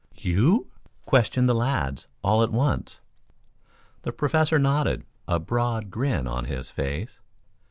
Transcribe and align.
"You?" 0.17 0.65
questioned 1.05 1.47
the 1.47 1.53
lads 1.53 2.07
all 2.23 2.41
at 2.41 2.51
once. 2.51 3.01
The 4.01 4.11
Professor 4.11 4.57
nodded, 4.57 5.03
a 5.27 5.37
broad 5.39 5.91
grin 5.91 6.25
on 6.25 6.45
his 6.45 6.71
face. 6.71 7.19